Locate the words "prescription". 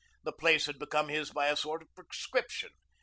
1.93-2.71